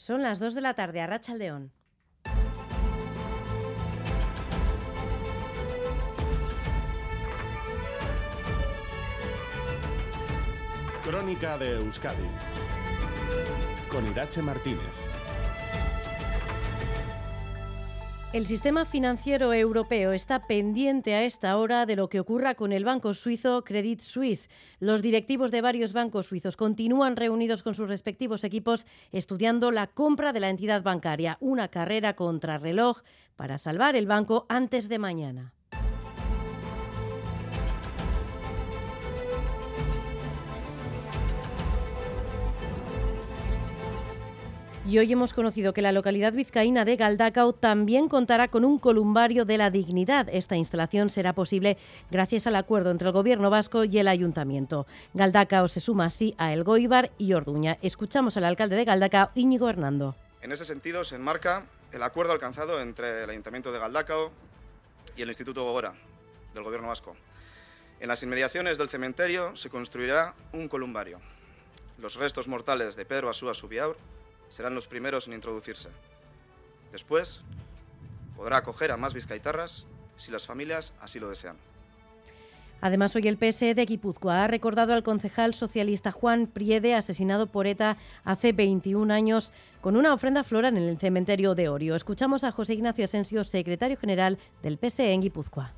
[0.00, 1.72] Son las 2 de la tarde a Rachaldeón.
[11.04, 12.30] Crónica de Euskadi
[13.90, 15.19] con Irache Martínez.
[18.32, 22.84] El sistema financiero europeo está pendiente a esta hora de lo que ocurra con el
[22.84, 24.48] banco suizo Credit Suisse.
[24.78, 30.32] Los directivos de varios bancos suizos continúan reunidos con sus respectivos equipos estudiando la compra
[30.32, 32.98] de la entidad bancaria, una carrera contra reloj
[33.34, 35.52] para salvar el banco antes de mañana.
[44.86, 49.44] Y hoy hemos conocido que la localidad vizcaína de Galdacao también contará con un columbario
[49.44, 50.28] de la dignidad.
[50.32, 51.76] Esta instalación será posible
[52.10, 54.86] gracias al acuerdo entre el Gobierno vasco y el Ayuntamiento.
[55.12, 57.76] Galdacao se suma así a El Goibar y Orduña.
[57.82, 60.16] Escuchamos al alcalde de Galdacao, Íñigo Hernando.
[60.40, 64.32] En ese sentido se enmarca el acuerdo alcanzado entre el Ayuntamiento de Galdacao
[65.14, 65.92] y el Instituto Gogora
[66.54, 67.14] del Gobierno vasco.
[68.00, 71.20] En las inmediaciones del cementerio se construirá un columbario.
[71.98, 73.98] Los restos mortales de Pedro Asúa Subiaur
[74.50, 75.88] serán los primeros en introducirse.
[76.92, 77.42] Después,
[78.36, 81.56] podrá acoger a más vizcaitarras si las familias así lo desean.
[82.82, 87.66] Además, hoy el PSE de Guipúzcoa ha recordado al concejal socialista Juan Priede, asesinado por
[87.66, 91.94] ETA hace 21 años, con una ofrenda floral en el cementerio de Orio.
[91.94, 95.72] Escuchamos a José Ignacio Asensio, secretario general del PSE en Guipúzcoa.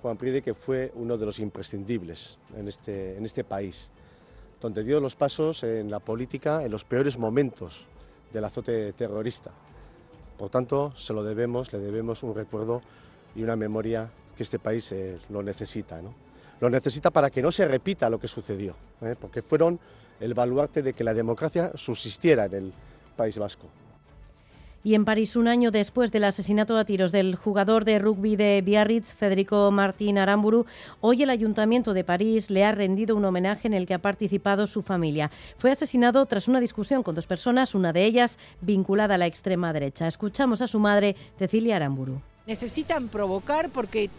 [0.00, 3.90] Juan Priede, que fue uno de los imprescindibles en este, en este país,
[4.60, 7.86] donde dio los pasos en la política en los peores momentos
[8.34, 9.52] del azote terrorista.
[10.36, 12.82] Por tanto, se lo debemos, le debemos un recuerdo
[13.36, 16.02] y una memoria que este país eh, lo necesita.
[16.02, 16.12] ¿no?
[16.60, 19.14] Lo necesita para que no se repita lo que sucedió, ¿eh?
[19.18, 19.78] porque fueron
[20.18, 22.72] el baluarte de que la democracia subsistiera en el
[23.16, 23.68] País Vasco.
[24.86, 28.60] Y en París, un año después del asesinato a tiros del jugador de rugby de
[28.60, 30.66] Biarritz, Federico Martín Aramburu,
[31.00, 34.66] hoy el Ayuntamiento de París le ha rendido un homenaje en el que ha participado
[34.66, 35.30] su familia.
[35.56, 39.72] Fue asesinado tras una discusión con dos personas, una de ellas vinculada a la extrema
[39.72, 40.06] derecha.
[40.06, 42.20] Escuchamos a su madre, Cecilia Aramburu.
[42.46, 44.10] Necesitan provocar porque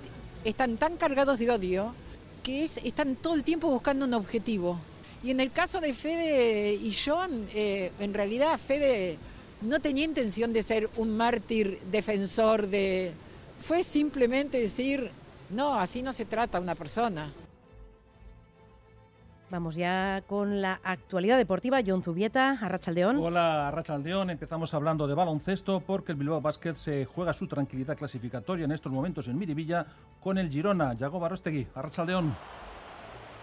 [0.43, 1.93] están tan cargados de odio
[2.41, 4.79] que es, están todo el tiempo buscando un objetivo.
[5.21, 9.19] Y en el caso de Fede y John, eh, en realidad Fede
[9.61, 13.13] no tenía intención de ser un mártir defensor de...
[13.59, 15.09] Fue simplemente decir,
[15.49, 17.29] no, así no se trata una persona.
[19.49, 21.79] Vamos ya con la actualidad deportiva.
[21.85, 23.17] John Zubieta, Arrachaldeón.
[23.17, 24.31] Hola, Arrachaldeón.
[24.31, 28.91] Empezamos hablando de baloncesto porque el Bilbao Basket se juega su tranquilidad clasificatoria en estos
[28.91, 29.85] momentos en Miribilla
[30.19, 30.93] con el Girona.
[30.95, 32.35] Yago Barostegui, Arrachaldeón.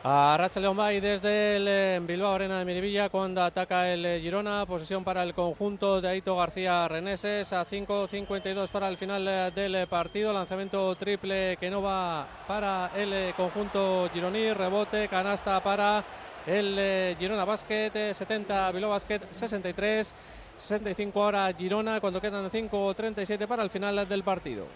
[0.05, 4.21] A Racha León Bay desde el eh, Bilbao Arena de Miribilla cuando ataca el eh,
[4.21, 4.67] Girona.
[4.67, 9.87] Posesión para el conjunto de Aito García Reneses a 5.52 para el final eh, del
[9.87, 10.33] partido.
[10.33, 14.53] Lanzamiento triple que no va para el conjunto gironí.
[14.53, 16.03] Rebote, canasta para
[16.49, 18.13] el Girona Basket.
[18.13, 20.15] 70 Bilbao Basket 63.
[20.57, 24.67] 65 ahora Girona cuando quedan 5.37 para el final del partido.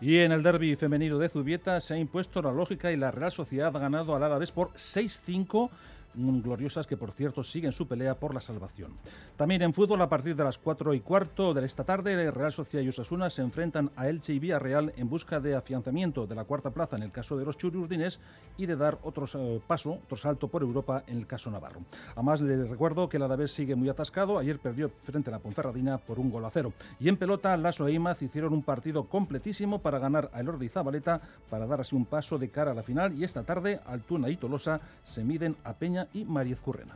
[0.00, 3.32] Y en el derby femenino de Zubieta se ha impuesto la lógica y la Real
[3.32, 5.70] Sociedad ha ganado al Alavés por 6-5
[6.14, 8.92] gloriosas que por cierto siguen su pelea por la salvación.
[9.36, 12.84] También en fútbol a partir de las 4 y cuarto de esta tarde Real Sociedad
[12.84, 16.70] y Osasuna se enfrentan a Elche y Villarreal en busca de afianzamiento de la cuarta
[16.70, 18.20] plaza en el caso de los chururdines
[18.56, 21.80] y de dar otro eh, paso, otro salto por Europa en el caso Navarro.
[22.14, 25.98] Además les recuerdo que el Alavés sigue muy atascado, ayer perdió frente a la Ponferradina
[25.98, 26.72] por un gol a cero.
[26.98, 31.20] Y en pelota Lasso e Imaz hicieron un partido completísimo para ganar a Elordi Zabaleta
[31.50, 34.36] para dar así un paso de cara a la final y esta tarde Altuna y
[34.36, 36.94] Tolosa se miden a Peña y Mariez Currena.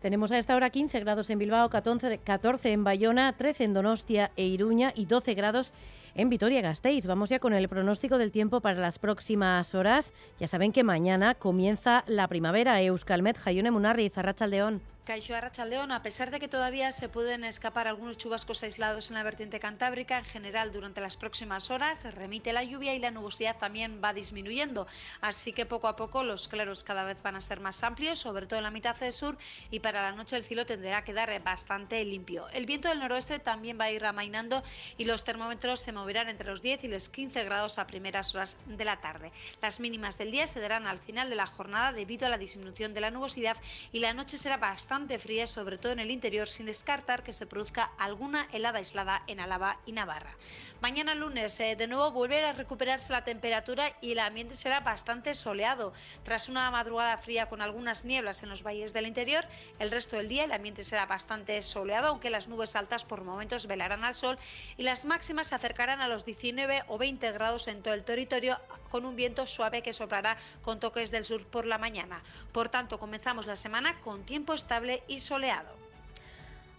[0.00, 4.30] Tenemos a esta hora 15 grados en Bilbao, 14, 14 en Bayona, 13 en Donostia
[4.36, 5.72] e Iruña y 12 grados
[6.07, 7.06] en Vitoria-Gasteiz.
[7.06, 10.12] Vamos ya con el pronóstico del tiempo para las próximas horas.
[10.40, 12.82] Ya saben que mañana comienza la primavera.
[12.82, 14.82] Euskalmet, Jaione Munarri, Zarrachaldeón.
[15.08, 19.22] Caixo Arrachaldeón, a pesar de que todavía se pueden escapar algunos chubascos aislados en la
[19.22, 24.02] vertiente cantábrica, en general durante las próximas horas remite la lluvia y la nubosidad también
[24.04, 24.86] va disminuyendo.
[25.22, 28.44] Así que poco a poco los claros cada vez van a ser más amplios, sobre
[28.44, 29.38] todo en la mitad del sur,
[29.70, 32.46] y para la noche el cielo tendrá que quedar bastante limpio.
[32.50, 34.62] El viento del noroeste también va a ir amainando
[34.98, 38.34] y los termómetros se moverán moverán entre los 10 y los 15 grados a primeras
[38.34, 39.30] horas de la tarde.
[39.60, 42.94] Las mínimas del día se darán al final de la jornada debido a la disminución
[42.94, 43.58] de la nubosidad
[43.92, 47.44] y la noche será bastante fría, sobre todo en el interior, sin descartar que se
[47.44, 50.34] produzca alguna helada aislada en Álava y Navarra.
[50.80, 55.34] Mañana lunes, eh, de nuevo, volverá a recuperarse la temperatura y el ambiente será bastante
[55.34, 55.92] soleado.
[56.22, 59.44] Tras una madrugada fría con algunas nieblas en los valles del interior,
[59.78, 63.66] el resto del día el ambiente será bastante soleado, aunque las nubes altas por momentos
[63.66, 64.38] velarán al sol
[64.78, 68.58] y las máximas se acercarán a los 19 o 20 grados en todo el territorio
[68.90, 72.22] con un viento suave que soplará con toques del sur por la mañana.
[72.52, 75.87] Por tanto, comenzamos la semana con tiempo estable y soleado.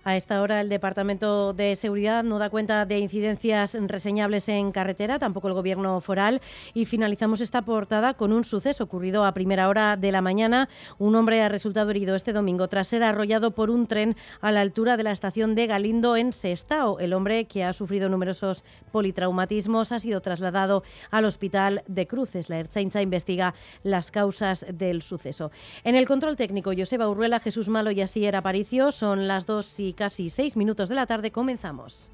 [0.10, 5.20] A esta hora el Departamento de Seguridad no da cuenta de incidencias reseñables en carretera,
[5.20, 6.42] tampoco el Gobierno foral.
[6.74, 10.68] Y finalizamos esta portada con un suceso ocurrido a primera hora de la mañana.
[10.98, 14.62] Un hombre ha resultado herido este domingo tras ser arrollado por un tren a la
[14.62, 16.98] altura de la estación de Galindo en Sestao.
[17.00, 22.50] El hombre, que ha sufrido numerosos politraumatismos, ha sido trasladado al Hospital de Cruces.
[22.50, 23.54] La Ertzaintza investiga
[23.84, 25.52] las causas del suceso.
[25.84, 28.92] En el control técnico, Joseba Urruela, Jesús Malo y Asier Aparicio.
[28.92, 32.10] Son las dos y casi seis minutos de la tarde comenzamos.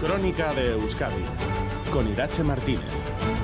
[0.00, 1.22] Crónica de Euskadi
[1.92, 3.35] con Irache Martínez.